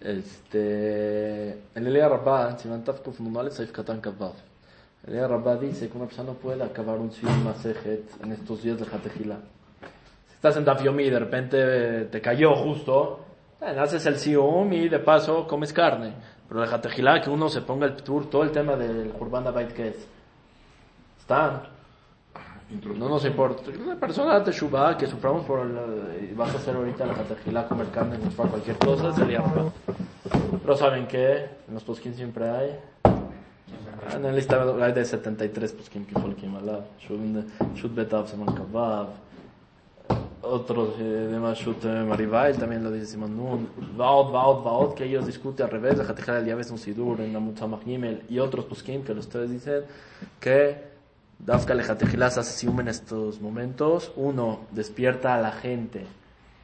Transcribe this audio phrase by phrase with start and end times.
[0.00, 2.02] Este, en el
[2.58, 4.32] si no Tafkuf Numal, Saif Katan Kavav.
[5.06, 8.78] El Rabba dice que una persona no puede acabar un Siyum Masejet en estos días
[8.78, 9.38] de Jatejila.
[10.28, 13.20] Si estás en Daf Yomi y de repente te cayó justo,
[13.58, 16.14] bueno, haces el Siyum y de paso comes carne.
[16.48, 19.72] Pero el Jatejila, que uno se ponga el tour, todo el tema del Kurban Bait
[19.72, 20.06] que es.
[21.18, 21.62] Está
[22.70, 23.62] no nos importa.
[23.84, 27.88] Una persona de Teshuvah que suframos por el, vas a hacer ahorita la catejilá, comer
[27.88, 29.42] carne, para cualquier cosa, sería
[30.62, 31.32] Pero saben que
[31.68, 32.78] en los poskim siempre hay.
[34.14, 36.84] En la lista hay de 73 poskim que folkim alab.
[37.74, 39.08] Shut betav seman kavav.
[40.42, 43.68] Otros eh, demás Shut eh, marivail también lo dice Simon Nun.
[43.96, 45.98] Vaot, vaot, vaot, que ellos discuten al revés.
[45.98, 49.50] La catejilá del Yaves un sidur en la Mutzamach Gimel y otros poskim que ustedes
[49.50, 49.82] dicen
[50.40, 50.89] que
[51.44, 54.12] Dafka Lejatejilas hace en estos momentos.
[54.16, 56.04] Uno, despierta a la gente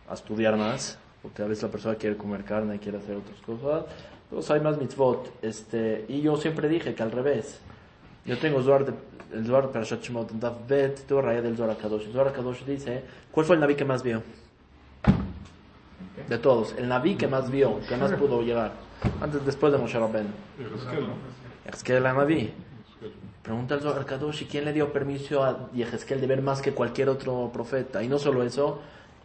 [0.09, 3.41] a estudiar más, porque a veces la persona quiere comer carne y quiere hacer otras
[3.41, 3.85] cosas.
[4.31, 5.33] Dos, hay más mitzvot.
[5.43, 7.61] Este, y yo siempre dije que al revés.
[8.27, 8.85] Yo tengo Zohar,
[9.33, 12.07] el Zohar Parashat Shemot, en Daf Bet, tengo raya del Zohar Kadosh.
[12.07, 14.23] El Zohar Kadosh dice, ¿cuál fue el Naví que más vio?
[16.29, 16.75] De todos.
[16.77, 18.73] El Naví que más vio, que más pudo llegar.
[19.21, 20.27] Antes, después de Moshe Rabben.
[21.65, 22.53] Es que la Naví.
[23.47, 27.09] Pregunta al Zohar Kadosh, ¿quién le dio permiso a Yehezkel de ver más que cualquier
[27.09, 28.03] otro profeta?
[28.03, 28.81] Y no solo eso,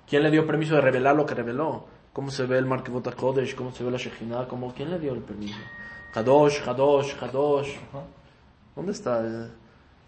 [0.08, 1.86] ¿quién le dio permiso de revelar lo que reveló?
[2.14, 3.56] ¿Cómo se ve el Markevot Kodesh?
[3.56, 4.48] ¿Cómo se ve la Shekhinah?
[4.48, 5.58] ¿Cómo, ¿Quién le dio el permiso?
[6.14, 7.72] Kadosh, Kadosh, Kadosh.
[8.76, 9.50] ¿Dónde está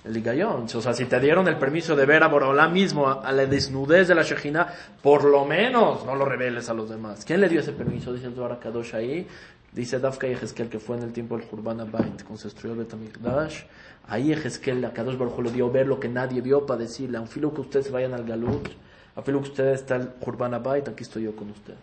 [0.05, 3.31] el, el O sea, si te dieron el permiso de ver a Borolá mismo, a,
[3.31, 4.67] la desnudez de la Shekhinah,
[5.01, 7.23] por lo menos no lo reveles a los demás.
[7.25, 8.13] ¿Quién le dio ese permiso?
[8.13, 9.27] Dice el Zohar Kadosh ahí.
[9.71, 12.79] Dice Dafka Yehezkel que fue en el tiempo del Hurban Abait, cuando se destruyó el
[12.79, 13.63] Betamikdash.
[14.07, 17.25] Ahí Ezequiel, a Kadosh Baruj le dio ver lo que nadie vio para decirle, a
[17.25, 18.67] filo que ustedes vayan al Galut,
[19.15, 21.79] a filo que ustedes están Urban Abait, aquí estoy yo con ustedes.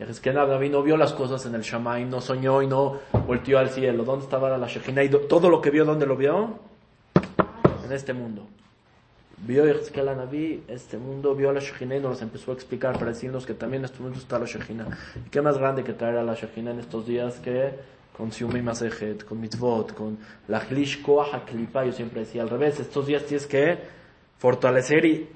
[0.00, 0.34] Y Ezequiel
[0.70, 4.02] no vio las cosas en el Shamay, no soñó y no volteó al cielo.
[4.02, 5.04] ¿Dónde estaba la Shekhinah?
[5.04, 6.71] Y todo lo que vio, ¿dónde lo vio?
[7.84, 8.46] En este mundo.
[9.44, 13.06] Vio a Naví, este mundo, vio a la Shekhinah y nos empezó a explicar para
[13.06, 14.86] decirnos que también en este mundo está la Shekhinah.
[15.26, 17.72] ¿Y qué más grande que traer a la Shekhinah en estos días que
[18.16, 22.78] con Siumi Masejet, con Mitzvot, con la Hlish Koach Klipa, yo siempre decía al revés,
[22.78, 23.78] estos días tienes que
[24.38, 25.28] fortalecer y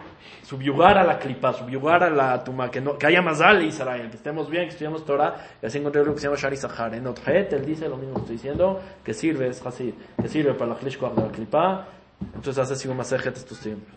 [0.43, 4.11] subyugar a la Klipa, subyugar a la Tuma, que, no, que haya más al Israel,
[4.11, 6.95] que estemos bien, que estudiamos Torah, y así encontré lo que se llama Shari Sahar.
[6.95, 10.55] En Otjet, él dice lo mismo que estoy diciendo, que sirve, es así, que sirve
[10.55, 11.89] para la Hlish Koach de la Klipa,
[12.21, 13.93] entonces hace Siumi Masejet estos tiempos.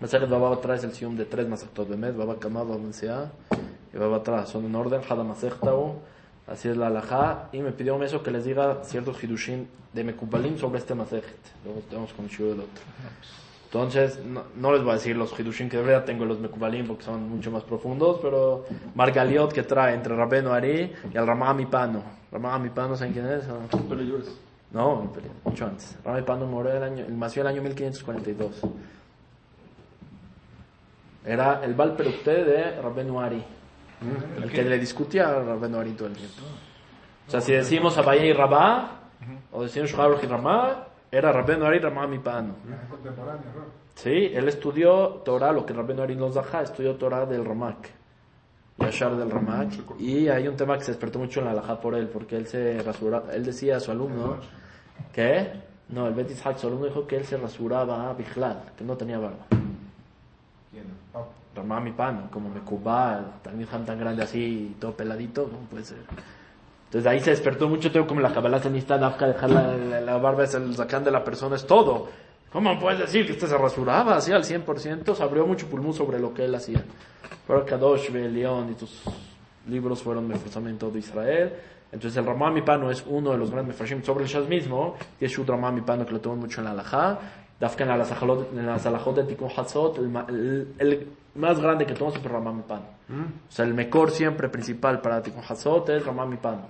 [0.00, 1.46] Masejet Baba atrás el Sium de tres
[1.88, 3.30] Bemet, Baba Kamad, Baba Mensea,
[3.92, 6.00] y Baba atrás, son en orden, Hada Masechtau,
[6.46, 7.48] Así es la alajá.
[7.52, 11.38] Y me pidió eso que les diga ciertos hidushim de Mekubalim sobre este masejet.
[11.64, 12.82] Luego tenemos con el del otro.
[13.66, 17.04] Entonces, no, les voy a decir los hidushim que de verdad tengo los Mekubalim porque
[17.04, 22.02] son mucho más profundos, pero Margaliot que trae entre Rabeno Ari y el Ramá Amipano.
[22.30, 23.44] Ramá Amipano, ¿saben quién es?
[24.72, 25.12] No,
[25.44, 25.98] mucho antes.
[26.04, 28.62] Ramá Amipano murió el año, nació el año 1542.
[31.24, 31.74] Era el
[32.08, 33.44] usted de Rabeno Ari.
[34.42, 36.42] El que le discutía a Rabenu todo el tiempo.
[37.28, 38.90] O sea, si decimos Abaye y Rabá,
[39.52, 42.54] o decimos Shuharuch y Ramá, era Rabenu Ari Ramá Mipano.
[43.94, 47.90] Sí, él estudió Torah, lo que Rabenu Ari nos da, estudió Torah del Ramak.
[48.78, 50.00] Yashar del Ramak.
[50.00, 52.46] Y hay un tema que se despertó mucho en la alajá por él, porque él
[52.46, 54.38] se rasuraba, él decía a su alumno
[55.12, 55.52] que,
[55.88, 59.46] no, el Betis Hak, alumno dijo que él se rasuraba a que no tenía barba.
[60.70, 60.84] ¿Quién?
[61.54, 65.98] Ramá mi pan, como me cubá, también tan grande así, todo peladito, no puede ser.
[66.86, 70.44] Entonces ahí se despertó mucho, tengo como la Kabbalah sanista, Dafka, dejar la, la, barba,
[70.44, 72.08] es el sacán de la persona, es todo.
[72.52, 75.14] ¿Cómo puedes decir que usted se rasuraba así al 100%?
[75.14, 76.82] Se abrió mucho pulmón sobre lo que él hacía.
[77.46, 79.02] Pero Kadosh, León y tus
[79.68, 81.52] libros fueron meforzamiento de Israel.
[81.92, 84.96] Entonces el Ramá Mipano es uno de los grandes mefashim sobre el Shaz mismo.
[85.20, 87.18] Y es un Ramá Mipano que lo toman mucho en la Alajá.
[87.62, 92.80] Dafka en las alajot de Tikkun Hatzot, el, más grande que todos es Ramami Pan.
[93.06, 93.22] Mm.
[93.48, 96.60] O sea, el mejor siempre principal para Tikkun Hatzot es Ramami Pan.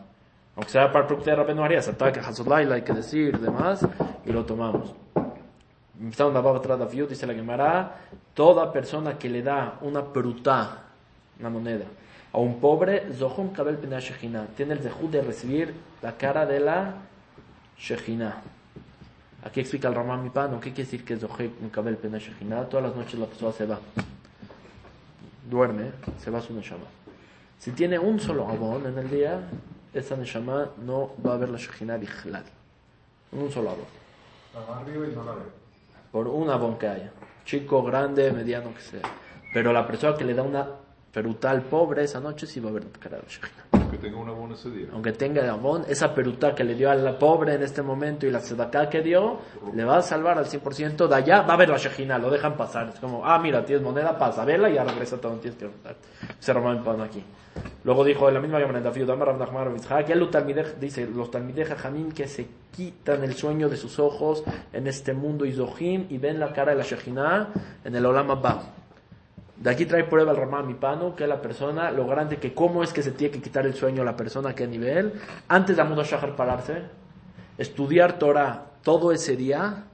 [0.55, 3.89] Aunque sea para producto de Rabenu Arias, ataque Hatzot Laila, hay que decir, demás,
[4.27, 4.95] y lo tomamos.
[5.99, 7.97] Empezamos la baba de dice la Gemara,
[8.35, 10.82] toda persona que le da una pruta,
[11.43, 11.85] una moneda,
[12.33, 13.99] a un pobre, Zohum Kabel Pena
[14.57, 16.95] tiene el zehut de recibir la cara de la
[17.79, 18.41] Shekhinah.
[19.45, 21.23] Aquí explica el Ramán Mipano, ¿qué quiere decir que es
[21.61, 22.19] Mukabel Pena
[22.71, 23.79] Todas las noches la persona se va.
[25.51, 26.85] Duerme, se va a su Neshama.
[27.59, 29.41] Si tiene un solo abón en el día,
[29.93, 32.45] esa Neshama no va a ver la Shekhinah Bichlal.
[33.33, 33.87] Un solo abón.
[36.13, 37.13] Por un abón que haya.
[37.45, 39.03] Chico, grande, mediano, que sea.
[39.53, 40.82] Pero la persona que le da una
[41.13, 43.19] peruta al pobre esa noche sí va a haber cara
[43.73, 44.87] Aunque tenga un abón ese día.
[44.93, 48.41] Aunque tenga abón, esa peruta que le dio al pobre en este momento y la
[48.41, 49.41] sedaká que dio,
[49.75, 51.07] le va a salvar al 100%.
[51.07, 52.89] De allá va a haber la shejina, lo dejan pasar.
[52.89, 55.69] Es como, ah, mira, tienes moneda, pasa, vela y ya regresa todo, tienes que
[56.39, 57.23] Se roba el pan aquí.
[57.85, 59.37] Luego dijo en la misma llamada de Damar
[60.81, 64.43] dice, los talmidej jamín que se quitan el sueño de sus ojos
[64.73, 67.49] en este mundo izohim y ven la cara de la shejina
[67.85, 68.63] en el olam abba.
[69.63, 72.93] De aquí trae prueba el Ramán Mipano, que la persona, lo grande que cómo es
[72.93, 75.13] que se tiene que quitar el sueño a la persona, a qué nivel,
[75.47, 76.83] antes de Amudo Shahar pararse,
[77.59, 79.85] estudiar Torah todo ese día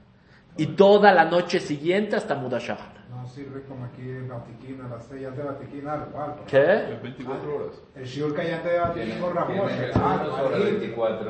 [0.57, 2.97] y toda la noche siguiente hasta Muda Shahar.
[3.11, 6.35] No sirve como aquí en Batiquín, a las 6 de Batiquín, igual.
[6.47, 6.97] ¿Qué?
[7.03, 7.83] 24 horas.
[7.95, 9.69] El shiur que ya te da Batiquín con Ramón.
[9.93, 10.25] Ah,
[10.63, 11.29] 24.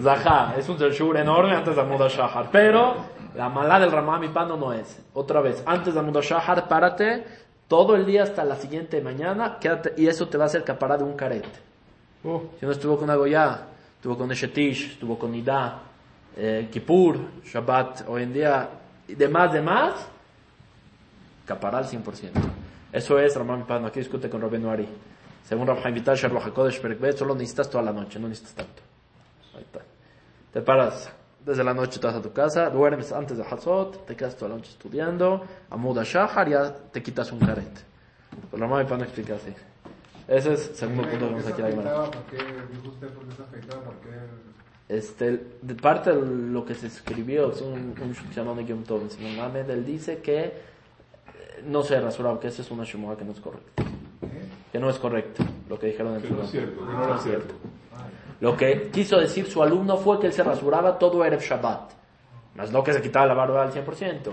[0.00, 2.96] Zahá, es un shiur enorme antes de Muda Shahar, pero
[3.34, 5.00] la mala del Ramá Pano no es.
[5.14, 7.24] Otra vez, antes de Mundo Shahar, párate
[7.68, 10.98] todo el día hasta la siguiente mañana, quédate, y eso te va a hacer capará
[10.98, 11.46] de un caret.
[12.24, 12.42] Oh.
[12.60, 15.80] Si no estuvo con Agoyá, estuvo con Eshetish, estuvo con Nidá,
[16.36, 18.68] eh, Kippur, Shabbat, hoy en día,
[19.08, 19.94] y demás, demás,
[21.46, 22.30] capará al 100%.
[22.92, 23.86] Eso es Ramá Pano.
[23.86, 24.88] Aquí discute con Robin Ari.
[25.44, 28.82] Según Rav Haim Vital, solo necesitas toda la noche, no necesitas tanto.
[29.54, 29.80] Ahí está.
[30.52, 31.10] Te paras
[31.44, 34.50] desde la noche te vas a tu casa, duermes antes de Hazot, te quedas toda
[34.50, 37.84] la noche estudiando, a Muda Shahar, ya te quitas un caret.
[38.50, 39.54] Pues la mamá me explicar así.
[40.28, 43.34] Ese es el segundo punto que vamos a quitar ¿Por qué dijo usted por qué
[43.34, 43.82] se afectaba?
[43.82, 44.08] ¿Por qué?
[44.88, 49.02] Este, de parte de lo que se escribió, es un, un se llama Yom Tov,
[49.68, 50.52] él dice que eh,
[51.64, 53.84] no se rasurado, que esa es una shemora que no es correcta.
[54.70, 57.14] Que no es correcto, lo que dijeron en el Que no es cierto, que no,
[57.14, 57.54] es cierto.
[58.42, 61.92] Lo que quiso decir su alumno fue que él se rasuraba todo Erev Shabbat.
[62.56, 64.32] Más no que se quitaba la barba al 100%.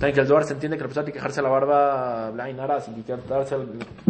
[0.00, 2.80] Saben que el Zohar se entiende que la persona tiene que dejarse la barba blainara
[2.80, 3.68] sin quitarse al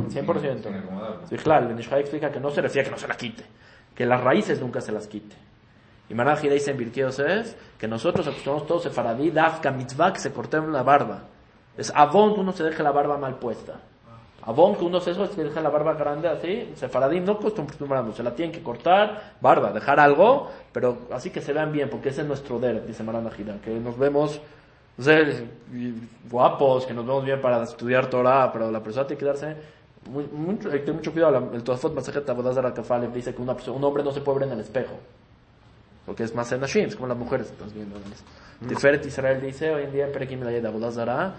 [0.09, 1.29] 100%.
[1.29, 3.45] Sí, claro, el explica que no se refiere a que no se la quite,
[3.95, 5.37] que las raíces nunca se las quite.
[6.09, 10.33] Y Manaj dice en Virqueos es que nosotros acostumbramos todos faradí, dafka, mitzvah, que se
[10.33, 11.25] corten la barba.
[11.77, 13.75] Es avon que uno se deje la barba mal puesta.
[14.47, 18.23] Abón, que uno se eso, que deja la barba grande así, sefaradín no acostumbramos, se
[18.23, 22.21] la tienen que cortar, barba, dejar algo, pero así que se vean bien, porque ese
[22.21, 24.39] es nuestro der, dice Marana Gira, que nos vemos,
[24.99, 25.47] no sé,
[26.31, 29.57] guapos, que nos vemos bien para estudiar Torah, pero la persona tiene que darse
[30.11, 33.57] muy, mucho, hay que tener mucho cuidado, el Tosfot Masajet Abodazar Kafale dice que una
[33.69, 34.93] un hombre no se puede ver en el espejo,
[36.05, 37.97] porque es más en Nashim, es como las mujeres, estás viendo.
[38.69, 41.35] Tiferet Israel dice, hoy en día, Perekim la Abodazara,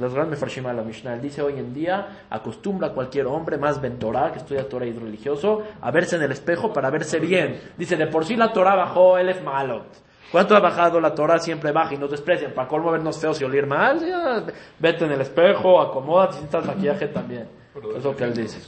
[0.00, 3.80] las grandes Farshima la Mishnah, él dice hoy en día, acostumbra a cualquier hombre más
[3.80, 7.60] ventorá, que estudia Torah y religioso, a verse en el espejo para verse bien.
[7.76, 9.84] Dice, de por sí la Torah bajó, él es malo.
[10.30, 11.38] ¿Cuánto ha bajado la Torah?
[11.38, 12.52] Siempre baja y nos desprecian.
[12.52, 14.44] Para colmo vernos feos y oler mal, ya,
[14.78, 17.48] vete en el espejo, acomoda, si necesitas maquillaje también.
[17.96, 18.58] es lo que él dice.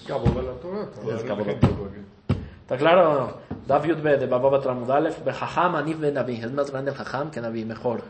[2.61, 3.39] ¿Está claro?
[3.67, 6.37] David de Bababa Tramudalef, Bejaham Anif Ben Nabi.
[6.37, 8.03] Es más grande el Jajam que Nabi, mejor.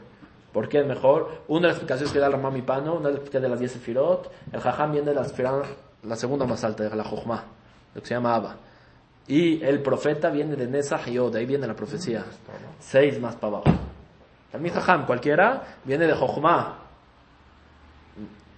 [0.56, 1.42] ¿Por qué es mejor?
[1.48, 3.60] Una de las explicaciones que da el Ramami Pano, una de las explicaciones de las
[3.60, 5.62] 10 Sefirot, el Jajam viene de la,
[6.02, 7.44] la segunda más alta, de la Jochma,
[7.94, 8.56] lo que se llama Abba.
[9.28, 12.24] Y el profeta viene de Nesa Yod, de ahí viene la profecía.
[12.80, 13.78] Seis más para abajo.
[14.50, 16.78] También Jajam, cualquiera, viene de Jochma.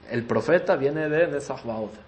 [0.08, 1.56] El profeta viene de Nesa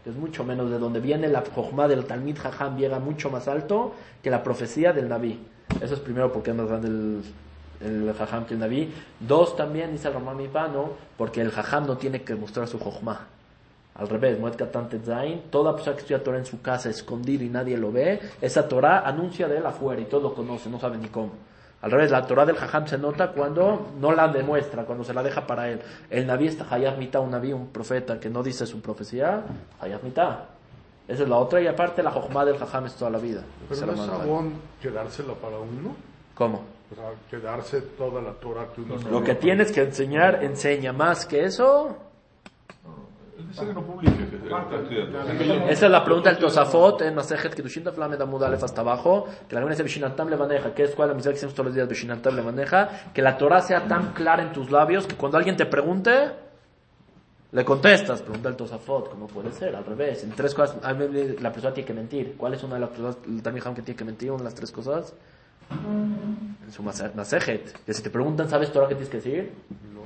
[0.05, 3.49] que es mucho menos de donde viene la Jochma del Talmid Jajam, llega mucho más
[3.49, 5.45] alto que la profecía del Naví.
[5.81, 7.23] Eso es primero porque es más grande el
[7.81, 8.93] el jajam que el Naví.
[9.19, 13.27] Dos también, dice el Ramán Mipano, porque el jajam no tiene que mostrar su jochma.
[13.95, 14.39] Al revés,
[15.51, 19.01] toda persona que estudia Torah en su casa escondido y nadie lo ve, esa Torah
[19.01, 21.33] anuncia de él afuera y todos lo conocen, no saben ni cómo.
[21.83, 25.23] Al revés, la Torah del Jajam se nota cuando no la demuestra, cuando se la
[25.23, 25.81] deja para él.
[26.11, 29.43] El Naví está Hayat Mitá, un Naví, un profeta que no dice su profecía,
[29.81, 30.47] Hayat Mitá.
[31.09, 33.43] Esa es la otra, y aparte la Jochma del Jajam es toda la vida.
[33.69, 35.95] Pero no es quedárselo para uno.
[36.35, 36.80] ¿Cómo?
[36.91, 41.25] O sea, quedarse toda la Torah que uno Lo que tienes que enseñar, enseña más
[41.25, 41.97] que eso.
[45.69, 49.27] Esa es la pregunta del Tosafot en Masejet Kedushin Flame Damudalef hasta abajo.
[49.49, 50.75] Que la dice Beshinantam le maneja.
[50.75, 52.89] Que es cuál la misa que hacemos todos los días Beshinantam le maneja.
[53.15, 56.33] Que la Torah sea tan clara en tus labios que cuando alguien te pregunte,
[57.53, 58.23] le contestas.
[58.23, 59.11] Pregunta el Tosafot.
[59.11, 59.77] ¿Cómo puede ser?
[59.77, 60.25] Al revés.
[60.25, 62.35] En tres cosas, la persona tiene que mentir.
[62.37, 64.31] ¿Cuál es una de las cosas, el Tamiham que tiene que mentir?
[64.31, 65.15] Una de las tres cosas
[65.71, 67.85] en su Masejet.
[67.85, 69.53] Que si te preguntan, ¿sabes lo que tienes que decir?
[69.93, 70.01] No.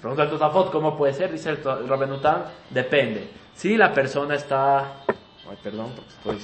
[0.00, 1.32] Pregunta el Tosafot, ¿cómo puede ser?
[1.32, 1.58] Dice el
[2.70, 3.30] depende.
[3.54, 5.02] Si la persona está...
[5.48, 6.38] Ay, perdón, porque estoy...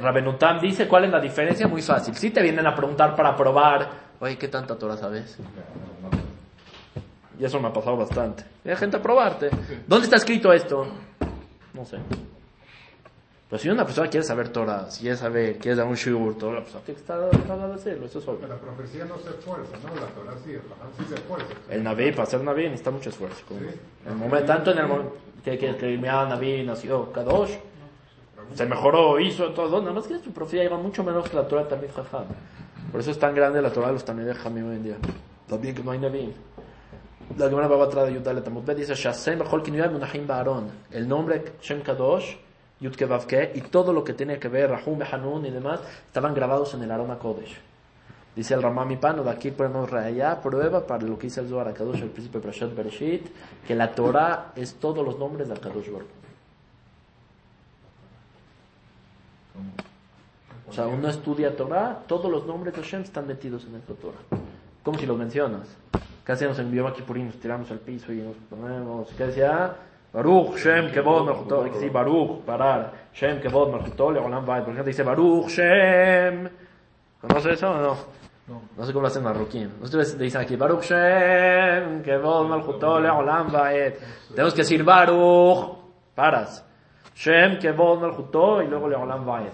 [0.00, 2.14] Rabenutam dice cuál es la diferencia, muy fácil.
[2.16, 5.38] Si te vienen a preguntar para probar Oye, ¿qué tanta Torah sabes?
[7.38, 8.44] Y eso me ha pasado bastante.
[8.64, 9.50] Hay gente a probarte.
[9.86, 10.86] ¿Dónde está escrito esto?
[11.72, 11.98] No sé.
[13.50, 16.54] Pero si una persona quiere saber Torah, si quiere saber, quiere dar un shiur, toda
[16.54, 18.48] la persona tiene que estar tratando de hacerlo, eso es obvio.
[18.48, 19.94] La profecía no se esfuerza, ¿no?
[20.00, 20.52] La Torah sí,
[20.98, 21.46] sí se esfuerza.
[21.68, 23.44] El Naví, para ser Naví, necesita mucho esfuerzo.
[23.48, 23.54] Sí.
[24.06, 27.52] el momento, tanto en el momento que, que, que Irmea Naví nació Kadosh,
[28.54, 31.68] se mejoró, hizo todo, nada más que su profecía iba mucho menos que la Torah
[31.68, 32.24] también Jajam.
[32.90, 34.96] Por eso es tan grande la Torah de los Talmidei Jamim hoy en día.
[35.48, 36.32] También que no hay Naví.
[37.36, 40.70] La Gemara va atrás de Yudale Tamut dice, Shasem Munachim Baaron.
[40.90, 42.36] El nombre Shem Kadosh,
[42.80, 46.74] Yud Kevavke, y todo lo que tiene que ver, Rahum Behanun y demás, estaban grabados
[46.74, 47.58] en el Arona Kodesh.
[48.36, 51.72] Dice el Ramami Pano, de aquí ponemos raya, prueba para lo que dice el Zohar
[51.72, 53.26] Kadosh al principio de Prashat Bereshit,
[53.66, 56.08] que la Torah es todos los nombres del Kadosh Baruch.
[60.68, 64.18] O sea, uno estudia Torah, todos los nombres de Hashem están metidos en esta Torah.
[64.82, 65.68] ¿Cómo si los mencionas?
[66.24, 67.26] ¿Qué hacemos en Yom Kippurim?
[67.26, 69.08] Nos tiramos al piso y nos ponemos.
[69.16, 69.76] ¿Qué decía?
[70.12, 71.62] Baruch, Shem, Kevod, Melchutó.
[71.62, 72.92] Hay que decir Baruch, parar.
[73.12, 74.64] Shem, Kevod, Melchutó, Leolam Vayet.
[74.64, 76.48] Por ejemplo, dice Baruch, Shem.
[77.20, 77.96] ¿Conoce eso o no?
[78.76, 79.72] No sé cómo lo hacen marroquín.
[79.82, 83.98] Ustedes dicen aquí, Baruch Shem, Kevod, Melchutó, Leolam Vayet.
[84.30, 85.76] Tenemos que decir Baruch,
[86.14, 86.64] paras.
[87.14, 89.52] Shem, Kevod, Melchutó y luego Leolam Vayet.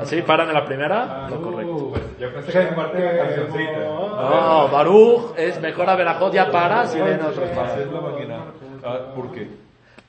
[0.00, 0.22] ¿Así?
[0.22, 1.28] ¿Paran en la primera?
[1.28, 1.92] Lo correcto.
[2.18, 3.78] Yo pensé que era parte de la cancioncita.
[3.78, 8.44] No, Baruch es mejor a Berajot, ya paras y ven otros máquina.
[8.84, 9.48] Ah, ¿Por qué?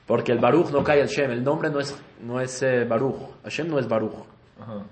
[0.06, 3.16] Porque el Baruch no cae el Shem, el nombre no es, no es eh, Baruch,
[3.44, 4.14] Hashem no es Baruch.
[4.60, 4.82] Ajá.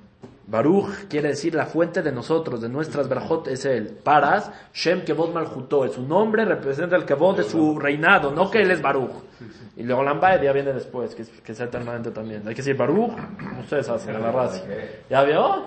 [0.51, 3.99] Baruch quiere decir la fuente de nosotros, de nuestras Berajot es él.
[4.03, 8.71] Paras, Shem Kevod Malchutó, su nombre representa el Kevod de su reinado, no que él
[8.73, 9.13] es Baruch.
[9.77, 12.43] Y luego Lambaed ya viene después, que es, que es eternamente también.
[12.49, 13.13] Hay que decir Baruch,
[13.61, 14.65] ustedes hacen en la raza.
[15.09, 15.67] ¿Ya vio?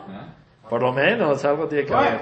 [0.70, 2.20] Por lo menos algo tiene que haber.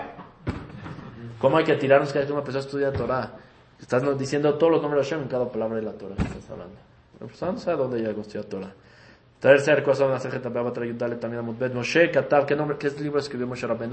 [1.40, 3.32] ¿Cómo hay que tirarnos cada vez que una persona estudia Torah?
[3.80, 6.48] Estás diciendo todos los nombres de Hashem en cada palabra de la Torah que estás
[6.52, 6.76] hablando.
[7.20, 8.72] La persona no sabe dónde llega a estudiar Torah.
[9.42, 11.74] Tercer cosa, una secreta va a traer ayudarle también a Mutbet.
[11.74, 13.88] Moshe Katav, ¿qué nombre, qué libro escribió Moshe Torah?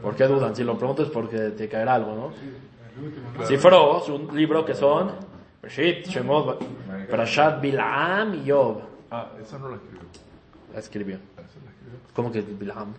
[0.00, 0.54] ¿Por qué dudan?
[0.54, 3.44] Si lo pregunto es porque te caerá algo, ¿no?
[3.44, 5.12] Cifró su libro que son
[5.60, 6.64] Bereshit, Shemot,
[7.10, 8.82] Parashat Bilam y Yob.
[9.10, 10.00] Ah, esa no la escribió.
[10.72, 11.16] La escribió.
[11.16, 11.98] Escribió.
[12.14, 12.94] ¿Cómo que Bilam?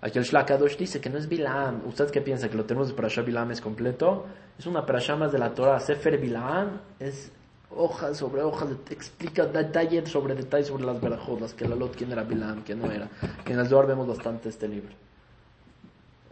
[0.00, 1.82] Aquí el Shlakadosh dice que no es Bilam.
[1.86, 2.48] ¿Usted qué piensa?
[2.48, 4.26] ¿Que lo tenemos de Parashat Bilam es completo?
[4.58, 5.80] Es una parasha más de la Torah.
[5.80, 7.32] Sefer Bilam es
[7.70, 12.12] hojas sobre hojas, explica detalle sobre detalle sobre las verajot, las que la lot, quién
[12.12, 13.08] era Bilam, quién no era.
[13.46, 14.94] Y en el Zohar vemos bastante este libro.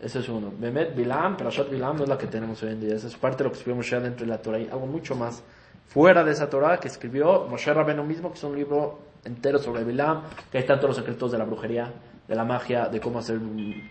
[0.00, 0.52] Ese es uno.
[0.56, 2.94] Bemet Bilam, Parashat Bilam no es la que tenemos hoy en día.
[2.94, 4.58] Esa es parte de lo que escribió Moshe dentro de la Torah.
[4.58, 5.42] Hay algo mucho más
[5.88, 9.82] fuera de esa Torah que escribió Moshe Rabbeinu mismo, que es un libro entero sobre
[9.82, 11.92] Bilam, que están todos los secretos de la brujería,
[12.28, 13.38] de la magia, de cómo hacer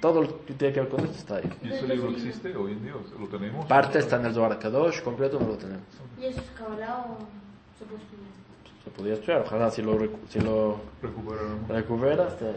[0.01, 1.49] todo lo que tiene que ver con esto está ahí.
[1.63, 2.93] ¿Y ese libro existe hoy en día?
[3.19, 3.65] ¿Lo tenemos?
[3.65, 5.83] Parte está en el Zohar Kadosh, completo no lo tenemos.
[6.19, 7.17] ¿Y eso es Kabbalah o
[7.79, 8.25] se puede estudiar?
[8.83, 10.77] Se podía estudiar, ojalá si lo, recu- si lo
[11.69, 12.51] recuperas, te-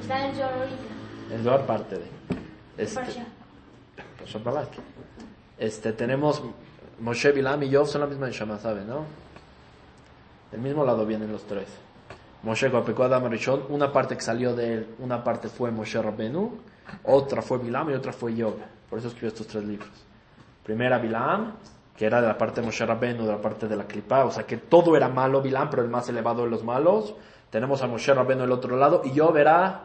[0.00, 1.34] Está en el Zohar ahorita.
[1.34, 2.04] el Zohar parte de.
[2.78, 3.00] Este.
[4.16, 4.68] Parashat Balak.
[5.58, 6.42] Este, tenemos
[6.98, 9.04] Moshe, Bilam y Yov son la misma Neshama, ¿sabe, no?
[10.50, 11.66] Del mismo lado vienen los tres.
[12.44, 16.00] Moshe cuando pecó Adam Rishon, una parte que salió de él, una parte fue Moshe
[16.00, 16.58] Rabbenu,
[17.04, 18.56] otra fue Bilam y otra fue Yov.
[18.90, 19.88] Por eso escribió estos tres libros.
[20.62, 21.54] Primera Bilam,
[21.96, 24.30] que era de la parte de Moshe Rabbenu, de la parte de la Klipa, o
[24.30, 27.14] sea que todo era malo Bilam, pero el más elevado de los malos.
[27.48, 29.80] Tenemos a Moshe Rabbenu del otro lado y Yov era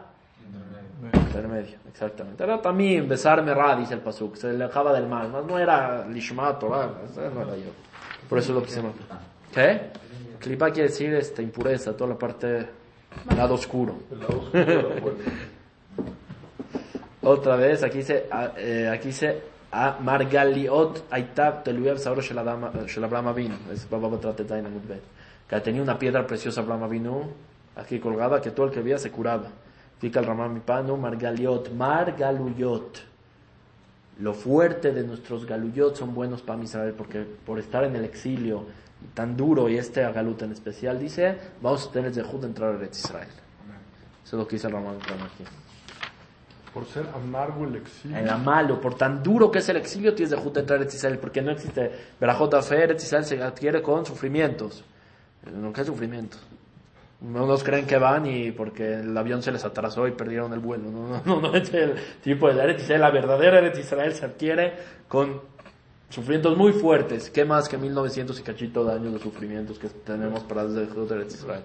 [1.14, 2.44] intermedio, exactamente.
[2.44, 6.90] Era también besarme ra, dice el pasuk, se alejaba del mal, no, era lishma Torah,
[7.08, 7.70] ese no era yo.
[8.28, 8.92] Por eso lo quisimos.
[9.52, 9.90] ¿Qué?
[10.40, 12.66] Klipa quiere decir este, impureza, toda la parte
[13.36, 13.94] lado oscuro.
[14.10, 15.16] El lado oscuro.
[17.22, 19.42] Otra vez, aquí dice, ah, eh, aquí dice,
[19.72, 23.54] a Margaliot Aitab Teluyev Sauro Shel Adam- Shel Abraham Avinu.
[23.72, 23.86] Es.
[25.48, 27.30] Que tenía una piedra preciosa Abraham Avinu,
[27.76, 29.48] aquí colgada, que todo el que veía se curaba.
[29.98, 33.09] Fica el Ramán Mipano, Margaliot, Margaluyot.
[34.20, 38.66] Lo fuerte de nuestros galuyot son buenos para Israel, porque por estar en el exilio
[39.14, 42.76] tan duro y este galut en especial, dice, vamos a tener Zehut de entrar a
[42.76, 43.28] Eretz Israel.
[44.22, 45.44] Eso es lo que dice el Mipano aquí.
[46.74, 48.16] Por ser amargo el exilio.
[48.18, 50.82] En la malo, por tan duro que es el exilio, tienes de juta entrar a
[50.82, 54.84] Eretz Israel, porque no existe Berajot Afer, Eretz Israel se adquiere con sufrimientos.
[55.50, 56.40] No, ¿qué sufrimientos?
[57.22, 60.90] Unos creen que van y porque el avión se les atrasó y perdieron el vuelo.
[60.90, 63.02] No, no, no, no es el tipo de Eretz Israel.
[63.02, 64.72] La verdadera Eretz Israel se adquiere
[65.06, 65.40] con
[66.08, 67.30] sufrimientos muy fuertes.
[67.30, 71.34] ¿Qué más que 1900 y cachito de años de sufrimientos que tenemos para desde Eretz
[71.34, 71.62] Israel?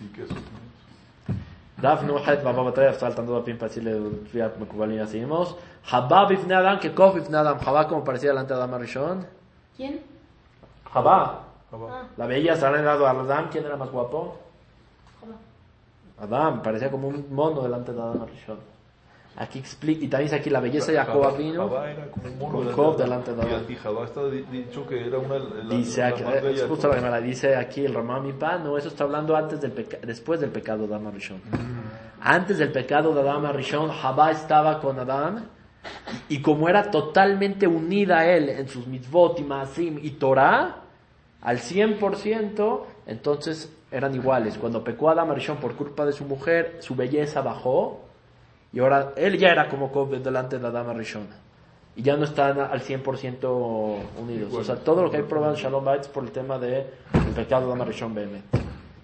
[0.00, 0.26] ¿Y qué
[1.82, 5.56] Baba Bataya, saltando a pin para decirle Fiat Mekubalina, seguimos.
[5.90, 9.26] Habab Ibn Adam, que Kof Ibn Adam, Habab como parecía delante de Adam Arishon.
[9.76, 10.00] ¿Quién?
[10.92, 14.38] Habab, Ah, la bella han dado a Adam, ¿quién era más guapo?
[16.18, 18.58] Adam, parecía como un mono delante de Adam Arishon.
[19.36, 21.68] Aquí explica, y también dice aquí la belleza de Jacob vino.
[21.68, 23.64] Con delante Job de- delante de Adán.
[23.68, 26.86] Y, y Jabá está di- dicho que era una la, Dice la aquí, es justo
[26.86, 30.50] la que dice aquí el Ramón no, eso está hablando antes del peca- después del
[30.50, 31.40] pecado de Adam Rishon.
[32.20, 35.48] Antes del pecado de Adam Rishon, Jabá estaba con Adán
[36.30, 40.76] y, y como era totalmente unida a él en sus mitzvot y maasim y Torah,
[41.42, 44.58] al 100%, entonces eran iguales.
[44.58, 48.00] Cuando pecó Adam Rishon por culpa de su mujer, su belleza bajó
[48.72, 51.28] y ahora él ya era como Kob delante de la dama Rishon.
[51.94, 54.52] Y ya no están al 100% unidos.
[54.52, 56.86] O sea, todo lo que hay probado en Shalom Bait es por el tema del
[57.36, 58.42] pecado de Dama Rishon Behemet.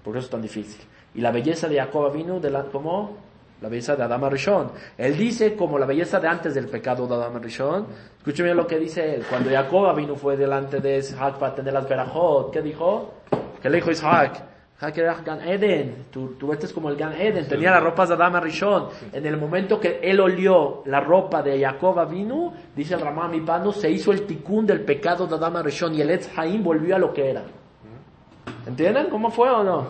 [0.03, 0.83] Por eso es tan difícil.
[1.15, 3.17] Y la belleza de Jacob vino de la, como
[3.61, 4.73] la belleza de Adama Rishon.
[4.99, 7.87] Él dice como la belleza de antes del pecado de Adama Rishon.
[8.19, 9.25] Escuchen bien lo que dice él.
[9.29, 12.51] Cuando Jacob vino fue delante de Isaac para tener las verajot.
[12.51, 13.15] ¿Qué dijo?
[13.63, 14.50] ¿Qué le dijo Isaac?
[14.81, 16.07] Gan Eden.
[16.11, 17.47] Tú, tú eres como el Gan Eden.
[17.47, 18.89] Tenía las ropas de Adama Rishon.
[19.13, 23.73] En el momento que él olió la ropa de Jacob vino, dice el Ramán Mipano,
[23.73, 26.99] se hizo el ticún del pecado de Adama Rishon y el Etz Haim volvió a
[26.99, 27.43] lo que era.
[28.67, 29.89] ¿Entienden cómo fue o no?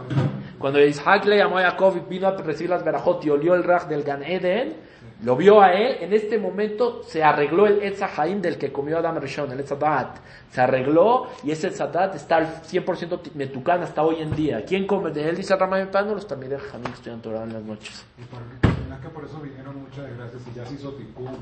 [0.59, 3.65] Cuando Isaac le llamó a Jacob y vino a recibir las verajot y olió el
[3.65, 4.75] raj del Gan Eden,
[5.23, 8.99] lo vio a él, en este momento se arregló el Etz Haim del que comió
[8.99, 10.17] Adam Rishon, el Etzadat.
[10.51, 14.65] Se arregló y ese Etzadat está al 100% metucán hasta hoy en día.
[14.65, 15.37] ¿Quién come de él?
[15.37, 18.05] Dice Ramay Pano, los también de Jamín que en las noches.
[18.19, 18.41] Y por,
[18.83, 21.37] ¿verdad que por eso vinieron muchas desgracias y ya se hizo ticún.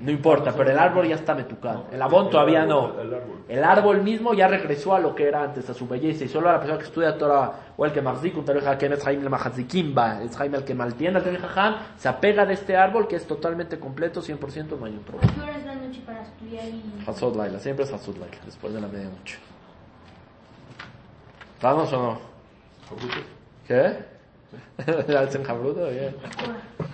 [0.00, 1.84] No importa, pero el árbol ya está metucán.
[1.92, 2.98] El abón todavía no.
[2.98, 3.44] El árbol.
[3.48, 6.24] El árbol mismo ya regresó a lo que era antes, a su belleza.
[6.24, 9.22] Y solo la persona que estudia Torah o el que mahzik un Hakem es Jaime
[9.22, 13.06] el Mahazikimba, es Jaime el que maltiene al Talmud Jajam, se apega de este árbol
[13.06, 15.34] que es totalmente completo, 100%, no hay un ¿A problema.
[15.34, 16.82] qué hora es la noche para estudiar y...?
[17.06, 19.38] Hasod Laila, siempre es Hasod Laila, después de la medianoche.
[21.60, 22.18] ¿Vamos o no?
[23.66, 23.98] ¿Qué?
[25.16, 25.88] ¿Hacen Jabruto?
[25.88, 26.14] Bien.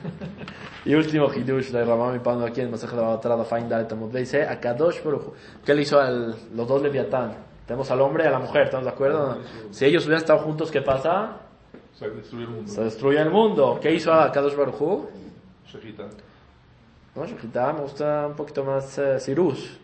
[0.84, 3.88] Y último Hidush de Ramón y Pando aquí en Masaje de la Batrada Fain Dalet
[3.88, 4.12] Tamud.
[4.12, 5.34] Le dice a Kadosh Baruj.
[5.64, 7.34] ¿Qué le hizo a los dos Leviatán?
[7.66, 9.38] Tenemos al hombre y a la mujer, ¿estamos de acuerdo?
[9.70, 11.36] Si ellos hubieran estado juntos, ¿qué pasa?
[11.98, 12.72] Se destruye el mundo.
[12.72, 13.78] Se destruye el mundo.
[13.80, 15.08] ¿Qué hizo a Kadosh Baruj Hu?
[15.66, 16.04] Shejita.
[17.14, 19.78] No, Shechita, me gusta un poquito más eh, Sirus.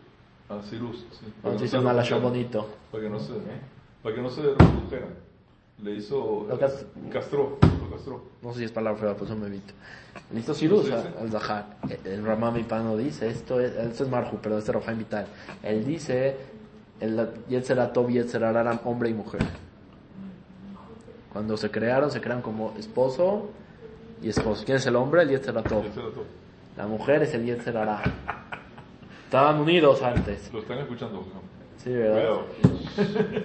[0.49, 1.05] Ah, Cyrus.
[1.11, 1.27] Sí.
[1.43, 2.23] Para no se alashon reprodujeran.
[2.23, 2.69] bonito.
[2.91, 3.33] Para que no se,
[4.03, 5.26] para que no se reprodujeran.
[5.83, 6.47] Le hizo.
[6.49, 7.59] Lo cas- castró.
[7.81, 8.23] Lo castró.
[8.43, 9.75] No sé si es palabra fea, pues eso me evito.
[10.33, 11.77] Le hizo Sirus al Zahar.
[12.05, 15.27] El Ramami Pano dice, esto es, esto es Marju, pero este es Rafael Vital.
[15.63, 16.37] Él dice,
[17.01, 19.43] el Yetzeratov y Yetzeraram, hombre y mujer.
[21.33, 23.51] Cuando se crearon, se crearon como esposo
[24.23, 24.65] y esposo.
[24.65, 25.23] ¿Quién es el hombre?
[25.23, 25.85] El Yetzeratov.
[26.79, 28.03] La mujer es el Yetzerara.
[29.25, 30.51] Estaban unidos antes.
[30.53, 31.19] Lo están escuchando.
[31.21, 31.56] ¿no?
[31.83, 32.15] Sí, ¿verdad?
[32.15, 32.47] Cuidado.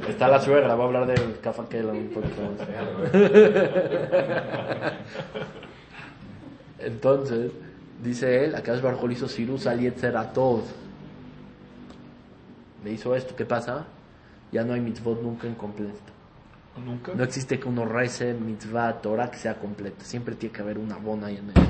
[0.08, 2.68] Está la suegra, va a hablar del Kafakel un poquito más.
[6.80, 7.52] Entonces,
[8.02, 10.62] dice él, acá es Barjol hizo Sirus al Yetzeratov.
[12.84, 13.86] Le hizo esto, ¿qué pasa?
[14.52, 16.00] Ya no hay mitzvot nunca en completo.
[16.84, 17.14] Nunca.
[17.14, 20.04] No existe que uno rece mitzvah, Torah que sea completa.
[20.04, 21.62] Siempre tiene que haber una bona ahí en medio.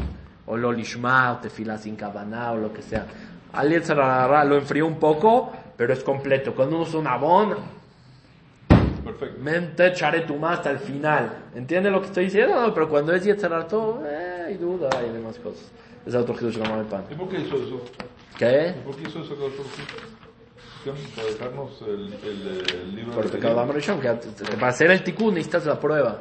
[0.46, 3.06] O lo lishma, o tefila sin cabana, o lo que sea.
[3.54, 6.54] Al Yetzerara lo enfrió un poco, pero es completo.
[6.54, 7.58] Cuando uno usa una bona,
[9.04, 9.42] Perfecto.
[9.42, 11.46] mente echaré tu más hasta el final.
[11.56, 12.62] ¿Entiendes lo que estoy diciendo?
[12.68, 15.72] No, pero cuando es Yetzerar todo, eh, hay duda, hay demás cosas.
[16.06, 17.04] Es otro Hidush Ramón de Pan.
[17.10, 17.82] ¿Y por qué hizo eso?
[18.38, 18.76] ¿Qué?
[18.78, 19.36] ¿Y por qué hizo eso
[21.16, 24.10] Para dejarnos el, el, el libro Por el pecado de Amrishon, que
[24.58, 26.20] para hacer el tikkun necesitas la prueba.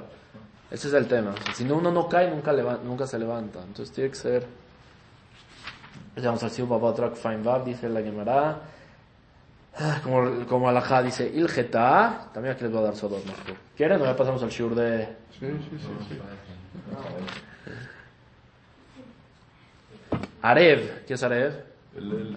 [0.70, 1.34] Ese es el tema.
[1.38, 3.58] O sea, si no uno no cae, nunca, leva- nunca se levanta.
[3.58, 4.46] Entonces tiene que ser...
[6.24, 8.60] Vamos al Silva Batrak Fain Vav, dice la Gemara.
[9.78, 13.36] Ah, Como, como Alajá dice, Ilgeta, también aquí les voy a dar sodos más.
[13.76, 15.06] ¿Quieren o ya pasamos al shiur de...
[15.38, 15.88] Sí, sí, sí.
[16.08, 16.18] sí.
[20.42, 21.52] Arev, ¿qué es Arev?
[21.96, 22.36] El, el.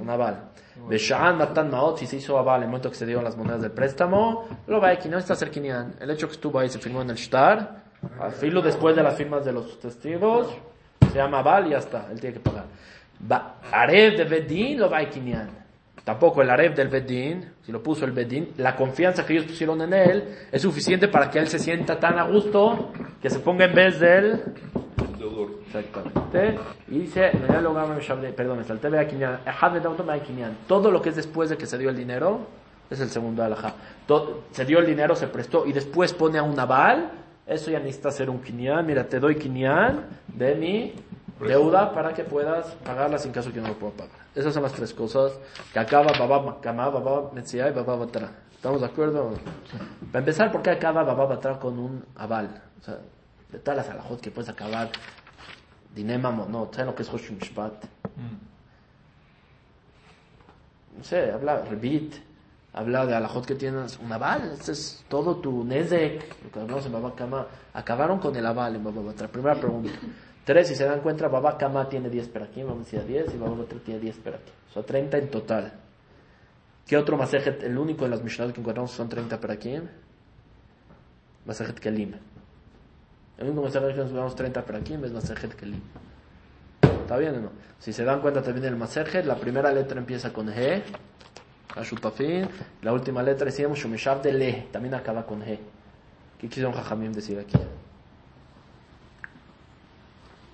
[0.00, 0.50] Un aval.
[0.88, 3.62] Beshaan Matan Maot, si se hizo aval en el momento que se dieron las monedas
[3.62, 5.94] del préstamo, lo va a no está ser Kinyan.
[6.00, 7.84] El hecho que estuvo ahí se firmó en el Shtar,
[8.20, 10.48] al filo después de las firmas de los testigos,
[11.12, 12.64] se llama aval y ya está, él tiene que pagar.
[13.72, 15.63] Arev de Bedín lo va a Kinyan.
[16.04, 19.80] Tampoco el Arev del Bedín, si lo puso el Bedín, la confianza que ellos pusieron
[19.80, 23.64] en él es suficiente para que él se sienta tan a gusto que se ponga
[23.64, 24.42] en vez de él.
[25.66, 26.58] Exactamente.
[26.88, 27.30] Y dice,
[28.36, 28.88] perdón, me salté.
[30.68, 32.46] Todo lo que es después de que se dio el dinero
[32.90, 33.74] es el segundo alajá.
[34.50, 37.12] Se dio el dinero, se prestó y después pone a un aval,
[37.46, 38.84] eso ya necesita hacer un quinián.
[38.86, 40.92] Mira, te doy quinián de mi
[41.40, 44.18] deuda para que puedas pagarla sin caso que no lo pueda pagar.
[44.34, 45.32] Esas son las tres cosas
[45.72, 48.30] que acaba Baba Kama, Baba Metziah y Baba Batra.
[48.54, 49.34] ¿Estamos de acuerdo?
[50.10, 52.62] Para empezar, ¿por qué acaba Baba Batra con un aval?
[52.80, 52.98] O sea,
[53.50, 54.90] de todas las alajot que puedes acabar,
[55.94, 57.84] dinema no, ¿saben lo que es Hoshim Shpat?
[60.96, 62.14] No sé, habla Rebit,
[62.72, 66.86] habla de alajot que tienes un aval, este es todo tu nezek, lo que hablamos
[66.86, 69.28] en Baba Kama, acabaron con el aval en Baba Batra.
[69.28, 69.90] Primera pregunta.
[70.44, 73.38] Tres, si se dan cuenta, Baba Kama tiene 10 aquí, vamos a decir 10, y
[73.38, 74.52] Baba Batra tiene 10 aquí.
[74.70, 75.72] O sea, 30 en total.
[76.86, 77.62] ¿Qué otro masajet?
[77.62, 79.80] El único de las Mishnah que encontramos son 30 aquí.
[81.46, 82.12] Masajet Kelim.
[83.38, 85.80] El único masajet que encontramos 30 aquí es Masajet Kelim.
[86.82, 87.50] ¿Está bien o no?
[87.78, 90.82] Si se dan cuenta también el masajet, la primera letra empieza con G,
[91.74, 92.48] Ashutafin,
[92.82, 95.58] la última letra decíamos Shumeshav de Le, también acaba con G.
[96.38, 97.58] ¿Qué quisieron Jajamim decir aquí?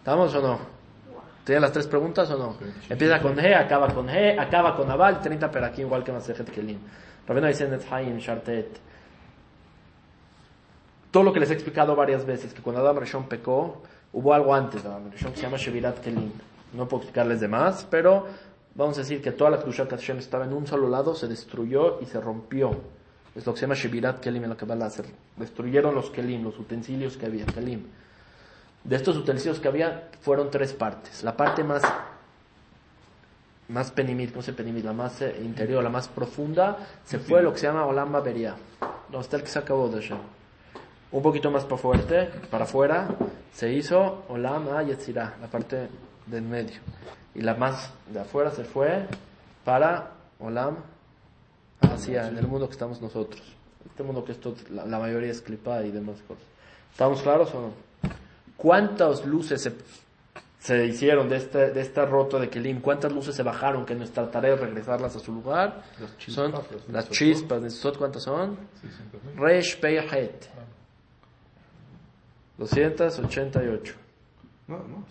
[0.01, 0.59] ¿Estamos o no?
[1.45, 2.57] ¿Tienen las tres preguntas o no?
[2.89, 6.51] Empieza con G, acaba con G, acaba con Aval, 30 pero aquí igual que Masejet
[6.51, 6.79] Kelim.
[7.29, 8.79] Rabino dice en Haim, Shartet.
[11.11, 13.83] Todo lo que les he explicado varias veces, que cuando Adam Rishon pecó,
[14.15, 16.33] hubo algo antes de Adam Rishon que se llama Shevirat Kelim.
[16.73, 18.27] No puedo explicarles de más, pero
[18.75, 22.01] vamos a decir que toda la Kedushat Hashem estaba en un solo lado, se destruyó
[22.01, 22.71] y se rompió.
[23.35, 24.89] Es lo que se llama Shevirat Kelim en la Kabbalah.
[24.89, 25.03] Se
[25.37, 27.85] destruyeron los Kelim, los utensilios que había, Kelim.
[28.85, 31.23] De estos utensilios que había, fueron tres partes.
[31.23, 31.83] La parte más,
[33.69, 34.85] más penimit, ¿cómo se penimit?
[34.85, 38.55] La más eh, interior, la más profunda, se fue lo que se llama Olamba Beria.
[39.11, 40.17] Donde está el que se acabó de allá.
[41.13, 43.09] Un poquito más para fuerte, para afuera,
[43.53, 45.89] se hizo Olama Yetzirah, la parte
[46.27, 46.81] del medio.
[47.35, 49.07] Y la más de afuera se fue
[49.65, 50.77] para Olam
[51.81, 53.43] hacia en el mundo que estamos nosotros.
[53.87, 56.45] Este mundo que esto, la, mayoría es clipada y demás cosas.
[56.93, 57.90] ¿Estamos claros o no?
[58.61, 59.73] ¿Cuántas luces se,
[60.59, 62.83] se hicieron de este, de esta roto de Kelim?
[62.83, 65.83] ¿Cuántas luces se bajaron que nuestra tarea es regresarlas a su lugar?
[65.99, 66.53] Las chispas, son
[66.93, 67.63] las chispas.
[67.63, 68.59] ¿Nesot cuántas son?
[69.35, 69.41] 600.000.
[69.41, 70.51] Resh Peyhet.
[72.59, 73.95] 288.
[74.69, 75.07] No, no.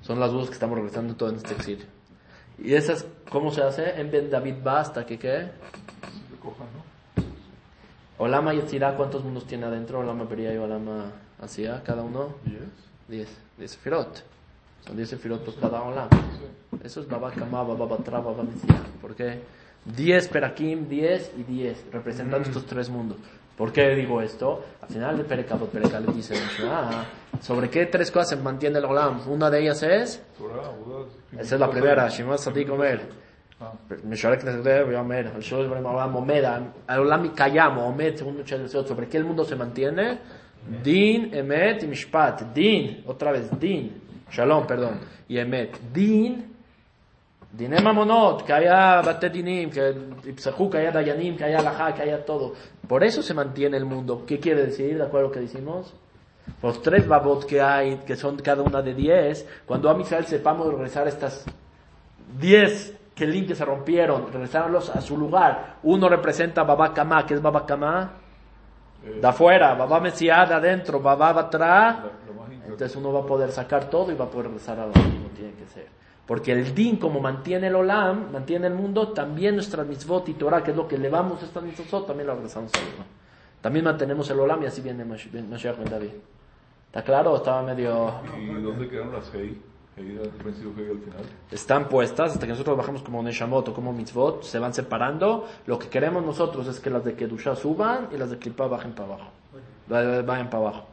[0.00, 1.84] Son las luces que estamos regresando todo en este exilio.
[2.56, 4.00] ¿Y esas cómo se hace?
[4.00, 5.50] En Ben David basta que qué?
[8.18, 10.00] Olama Yetzirah, ¿cuántos mundos tiene adentro?
[10.00, 12.36] Olama Beria y Olama Asia, cada uno.
[12.44, 12.60] Yes.
[13.08, 13.28] 10.
[13.58, 14.22] 10 sefirot.
[14.86, 16.08] Son 10 sefirot por cada olam.
[16.82, 18.44] Eso es Baba Kama, Baba Batra, Baba.
[19.00, 19.40] ¿Por qué?
[19.84, 23.18] 10 Perakim, 10 y 10, representando estos tres mundos.
[23.56, 24.64] ¿Por qué digo esto?
[24.82, 27.04] Al final de Perekabot, Perekalet dice, ah,
[27.40, 29.26] ¿sobre qué tres cosas se mantiene el olam?
[29.30, 30.22] Una de ellas es,
[31.38, 33.25] esa es la primera, Shema Sadik Omer.
[33.61, 33.93] Ah.
[34.09, 36.41] משרת כנסת ואומר, על שלוש דברים העולם עומד,
[36.87, 40.17] העולם קיים, הוא עומד, según muchas veces, sobre qué el mundo se mantiene,
[40.83, 43.91] din, emet y mishpat, din, otra vez, din,
[44.31, 44.95] shalom, perdón,
[45.29, 46.51] y emet, din,
[47.51, 49.93] diné mamonot, que haya bate dinim, que
[50.25, 52.53] ipsahu, que haya dayanim, que haya alajá, que haya todo.
[52.87, 54.23] Por eso se mantiene el mundo.
[54.25, 55.93] ¿Qué quiere decir, de acuerdo a lo que decimos?
[56.63, 60.67] Los tres babot que hay, que son cada una de diez, cuando a Misael sepamos
[60.73, 61.45] regresar estas
[62.39, 65.78] diez kelim que se rompieron, regresarlos a su lugar.
[65.82, 68.10] Uno representa Baba Kama, que es Baba Kama,
[69.06, 72.04] Eh, de afuera, Baba Mesiah de adentro, Baba Batra.
[72.64, 75.00] Entonces uno va a poder sacar todo y va a poder regresar a lo que
[75.34, 75.86] tiene que ser.
[76.26, 80.62] Porque el din, como mantiene el olam, mantiene el mundo, también nuestras mitzvot y Torah,
[80.64, 83.06] que es lo que elevamos estas mitzvot, también lo regresamos al olam.
[83.60, 86.10] También mantenemos el olam y así viene Mashiach Ben David.
[86.86, 88.12] ¿Está claro estaba medio...?
[88.36, 89.60] ¿Y dónde quedaron las Hei?
[91.50, 95.46] Están puestas hasta que nosotros bajamos como Neshamot o como Mitzvot, se van separando.
[95.66, 98.92] Lo que queremos nosotros es que las de Kedusha suban y las de Klipa bajen
[98.92, 99.30] para abajo.
[99.90, 100.86] Va- Vayan para abajo.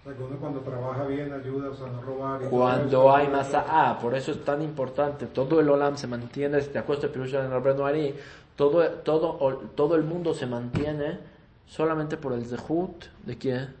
[0.00, 2.42] O sea, que uno cuando trabaja bien ayuda, o sea, no robar.
[2.42, 6.58] y Cuando hay masa A, por eso es tan importante, todo el Olam se mantiene,
[6.60, 8.14] de acuerdo a Pirusha en el Ari,
[8.56, 11.18] todo, todo, todo el mundo se mantiene
[11.66, 13.74] solamente por el Zehut de quién?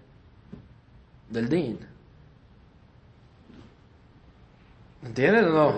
[1.30, 1.78] Del Din.
[5.08, 5.74] ¿Entienden o no?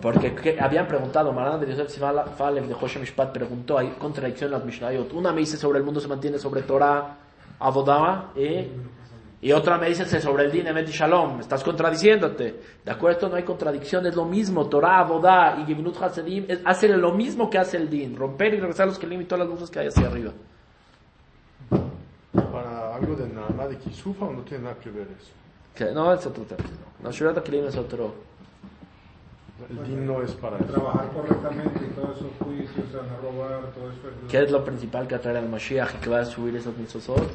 [0.00, 1.98] Porque habían preguntado, Marán de Yosef
[2.36, 5.12] Falem de Hoshe Mishpat preguntó, hay contradicción en las Mishnayot.
[5.12, 7.16] Una me dice sobre el mundo se mantiene sobre Torah,
[7.58, 8.68] Abodá, y,
[9.42, 11.40] y otra me dice sobre el Din, Emet y Shalom.
[11.40, 12.60] Estás contradiciéndote.
[12.84, 14.68] De acuerdo, no hay contradicción, es lo mismo.
[14.68, 18.16] Torah, Abodá y Givinut Hasedim hacen lo mismo que hace el Din.
[18.16, 20.32] Romper y regresar los Kelim y todas las luces que hay hacia arriba.
[22.32, 25.32] Para algo de nada de Kisufa o no tiene nada que ver eso.
[25.74, 26.64] Que no, es otro tema.
[27.02, 28.14] No, Shurat Kelim es otro.
[29.68, 30.66] El din no es para eso.
[30.66, 34.00] Trabajar correctamente y todos esos juicios, o sea, no robar, todo eso.
[34.28, 37.30] ¿Qué es lo principal que atrae al Mashiach y que va a subir esos mitzvot?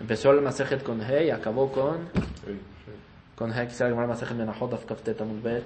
[0.00, 2.08] Empezó el Masejet con He y acabó con,
[2.46, 2.60] Hey,
[3.36, 3.66] con He.
[3.68, 5.64] Quisiera llamar Masejet Menachot Afkaftet Amulbet.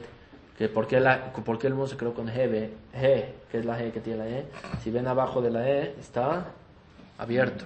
[0.57, 3.59] Que por qué, la, por qué el mundo se creó con He, ve, He, que
[3.59, 4.47] es la He que tiene la E.
[4.83, 6.47] Si ven abajo de la E, está
[7.17, 7.65] abierto.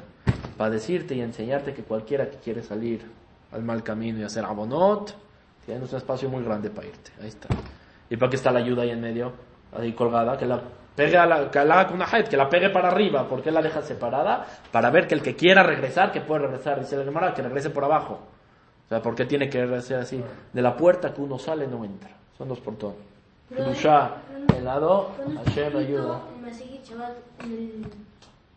[0.57, 3.03] Para decirte y enseñarte que cualquiera que quiere salir
[3.53, 5.15] al mal camino y hacer abonot,
[5.65, 7.13] tienes un espacio muy grande para irte.
[7.21, 7.49] Ahí está.
[8.11, 9.33] ¿Y para qué está la ayuda ahí en medio?
[9.77, 10.61] Ahí colgada, que la
[10.95, 13.29] pegue a la, que la haga con una head, que la pegue para arriba.
[13.29, 14.47] ¿Por qué la deja separada?
[14.71, 16.81] Para ver que el que quiera regresar, que puede regresar.
[16.81, 18.21] Dice el Gemara, que regrese por abajo.
[18.85, 20.23] O sea, ¿por qué tiene que ser así?
[20.53, 22.11] De la puerta que uno sale no entra.
[22.37, 22.99] Son dos portones.
[23.49, 24.17] Kedusha,
[24.57, 25.11] el lado,
[25.45, 26.21] Hashem ayuda.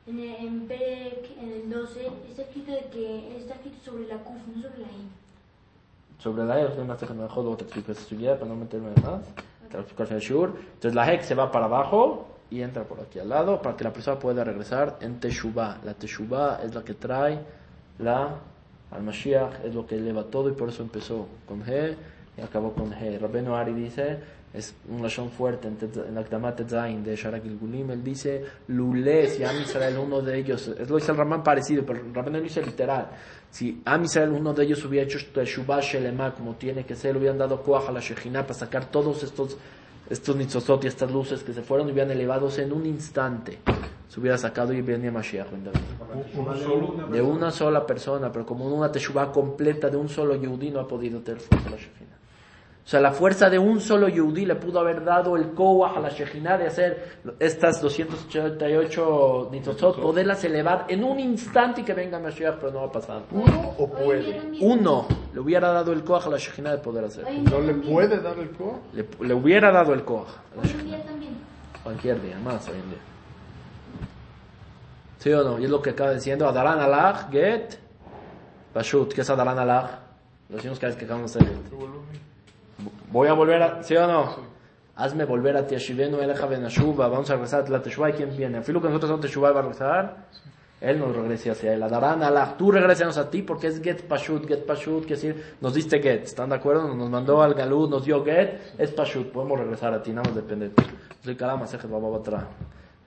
[0.08, 4.18] En el, en el, en el 12, está escrito de que está escrito sobre la
[4.18, 5.10] Kuf, no sobre la I.
[6.20, 8.56] Sobre la E, os doy una ceja mejor, luego te explico esta subida para no
[8.56, 9.24] meterme más.
[9.70, 10.54] Te Shur.
[10.58, 13.84] Entonces la Hek se va para abajo y entra por aquí al lado para que
[13.84, 15.80] la persona pueda regresar en Teshuvah.
[15.84, 17.40] La Teshuvah es la que trae
[18.00, 18.36] la
[18.92, 21.96] al Mashiach, es lo que eleva todo y por eso empezó con G
[22.38, 23.18] y acabó con G.
[23.20, 24.18] Rabbeinu Ari dice,
[24.54, 28.44] es un lashon fuerte en Tetz- en la Akdamat Tetzain de Sharak Gilgulim, él dice,
[28.68, 32.38] Lulé, si Am Israel, uno de ellos, es lo dice el Ramán parecido, pero Rabbeinu
[32.38, 33.08] lo dice literal,
[33.50, 37.20] si Am Israel, uno de ellos hubiera hecho Teshuvah Shelema como tiene que ser, le
[37.20, 39.58] hubieran dado Koach a la Shekhinah para sacar todos estos
[40.08, 43.58] estos nitzozot y estas luces que se fueron y hubieran elevados en un instante,
[44.08, 45.48] se hubiera sacado y venía Mashiach.
[47.12, 50.88] De una sola persona, pero como una teshuvah completa de un solo yudí no ha
[50.88, 51.78] podido tener fuerza la.
[52.86, 56.00] O sea, la fuerza de un solo yudí le pudo haber dado el koah a
[56.00, 62.20] la Shekhinah de hacer estas 288 nitzozot, poderlas elevar en un instante y que venga
[62.20, 63.24] Mashiach, pero no va a pasar.
[63.32, 64.40] ¿Uno o puede?
[64.62, 67.26] Uno le hubiera dado el koah a la Shekhinah de poder hacer.
[67.50, 68.80] ¿No le puede dar el co?
[68.94, 70.98] Le, le hubiera dado el koah a la Hoy en Shekhinah.
[70.98, 71.34] día también.
[71.82, 73.00] Cualquier día, más hoy en día.
[75.18, 75.58] ¿Sí o no?
[75.60, 76.48] Y es lo que acaba diciendo.
[76.48, 77.80] Adaran alach, get,
[78.74, 79.12] pashut.
[79.12, 79.90] ¿Qué es Adaran alach?
[80.50, 81.56] Lo decimos cada vez que acabamos de hacer.
[83.16, 83.82] Voy a volver a...
[83.82, 84.36] ¿Sí o no?
[84.98, 87.08] Hazme volver a Tiashivenu Eleja Benashuba.
[87.08, 88.10] Vamos a regresar a la Teshuvah.
[88.10, 88.62] ¿Y quién viene?
[88.62, 90.18] Filo que nosotros somos Teshuvah va a regresar.
[90.82, 91.82] Él nos regrese hacia él.
[91.82, 92.58] Adaran alach.
[92.58, 94.46] Tú regresanos a ti porque es get pashut.
[94.46, 96.24] Get pashut quiere decir, nos diste get.
[96.24, 96.94] ¿Están de acuerdo?
[96.94, 98.74] Nos mandó al galú, nos dio get.
[98.78, 99.32] Es pashut.
[99.32, 100.12] Podemos regresar a ti.
[100.12, 100.84] Nada más depende de ti.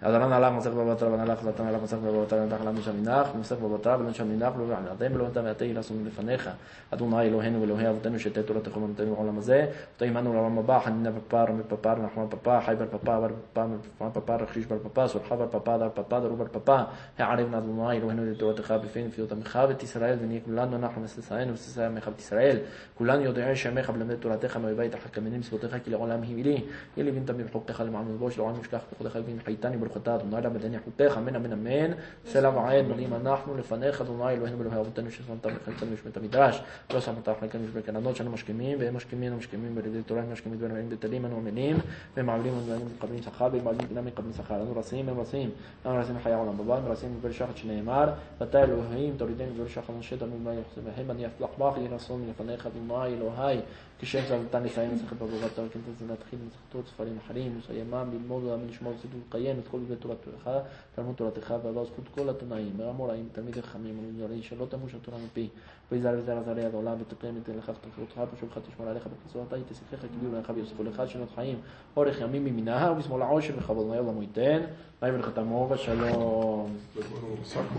[0.03, 4.01] הדרן הלך מסך בבותיו, הלך ואתה הלך מסך בבותיו, ונתח לנו שם מנח, ומסך בבותיו,
[4.03, 6.51] ולא שם מנח, ולא וענתם, ולא אתה ואתה יהיה עשו מלפניך.
[6.91, 11.45] אדוני אלוהינו ואלוהי אבותינו שתתו לא לתכו במתנו בעולם הזה, ותאימנו לעולם הבא, חנינה בפר,
[11.49, 15.47] ומפפר, ונחמן פפה, חי בר פפה, בר פפה, מפפה פפה, רכיש בר פפה, סולחה בר
[15.51, 16.79] פפה, דר פפה, דרו בר פפה,
[17.19, 21.85] הערב נא אדוני אלוהינו לתורתך בפי נפיות עמך ואת ישראל, ונהיה כולנו אנחנו מששאינו ומששאי
[21.85, 22.57] עמך ואת ישראל.
[22.95, 26.65] כולנו יודעי שמך ולמד תורתך מאויבי תחכמנים סבותיך כי לעולם היא לי.
[26.97, 29.17] יהיה לי בנתם למחוקתך למען מבוש, לעולם משכח וכבודך
[29.88, 31.92] ברוכתה אדוני רב בדני חוקתך אמן אמן אמן
[32.26, 36.62] סלע ועין בנים אנחנו לפניך אדוני אלוהינו ואלוהי אבותינו ששמת בחלקנו בשבט המדרש
[36.94, 40.90] לא שמת חלקנו בשבט עננות שאנו משכימים והם משכימים ומשכימים בלימדי תורה הם משכימים דברים
[40.90, 41.78] בטלים אנו עמלים
[42.18, 45.50] ומעבלים אנו מקבלים שכר והם מעבלים אינם מקבלים שכר אנו רסים הם רסים
[45.86, 49.90] אנו רסים חיי העולם הבא הם רסים בבר שחת שנאמר ואתה אלוהים תורידני בבר שחת
[50.00, 53.60] משה תמיד מה יחסם בהם אני אפלח בך יהי רסון מלפניך אדוני אלוהי
[54.01, 58.69] כשם זלתן לסיים מסכת בבא בתר כן תזה להתחיל מסכתות ספרים אחרים וסיימם ללמוד ולהאמין
[58.69, 60.51] לשמור סידור לקיים את כל בית תורתך
[60.95, 65.49] תלמוד תורתך ועבר זכות כל התנאים והאמוראים תלמידי חכמים ולמזרי שלא תמוש התורה מפי
[65.93, 70.39] ויזהר וזרע זרעי עד עולם ותקיים את לך תחזרותך ושובך תשמור עליך בכנסותך תשחך כגיור
[70.41, 71.61] לך ויוספו לך שנות חיים
[71.97, 74.61] אורך ימים מימינها ובשמאל העושר וכבוד מהר למויתן
[75.03, 76.77] ויהי ולחתמו ושלום
[77.45, 77.79] Saco.